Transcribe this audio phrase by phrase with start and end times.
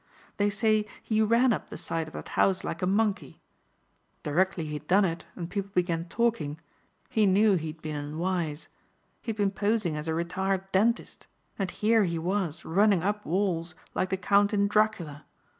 [0.37, 3.39] They say he ran up the side of that house like a monkey.
[4.23, 6.59] Directly he had done it and people began talking
[7.07, 8.67] he knew he'd been unwise.
[9.21, 11.27] He had been posing as a retired dentist
[11.59, 15.23] and here he was running up walls like the count in Dracula.